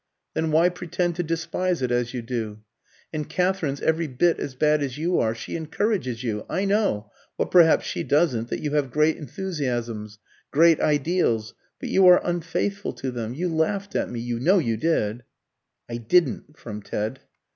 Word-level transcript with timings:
Then 0.33 0.49
why 0.51 0.69
pretend 0.69 1.15
to 1.17 1.21
despise 1.21 1.83
it 1.83 1.91
as 1.91 2.11
you 2.11 2.23
do? 2.23 2.61
And 3.13 3.29
Katherine's 3.29 3.81
every 3.81 4.07
bit 4.07 4.39
as 4.39 4.55
bad 4.55 4.81
as 4.81 4.97
you 4.97 5.19
are, 5.19 5.35
she 5.35 5.55
encourages 5.55 6.23
you. 6.23 6.43
I 6.49 6.65
know 6.65 7.11
what 7.35 7.51
perhaps 7.51 7.85
she 7.85 8.01
doesn't 8.01 8.49
that 8.49 8.61
you 8.61 8.71
have 8.73 8.89
great 8.89 9.17
enthusiasms, 9.17 10.17
great 10.49 10.79
ideals; 10.79 11.53
but 11.79 11.89
you 11.89 12.07
are 12.07 12.19
unfaithful 12.25 12.93
to 12.93 13.11
them. 13.11 13.35
You 13.35 13.47
laughed 13.53 13.95
at 13.95 14.09
me; 14.09 14.19
you 14.19 14.39
know 14.39 14.57
you 14.57 14.75
did" 14.75 15.21
("I 15.87 15.97
didn't," 15.97 16.57
from 16.57 16.81
Ted.) 16.81 17.19